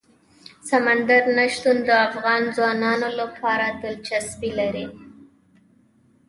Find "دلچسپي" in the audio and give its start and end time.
3.81-4.51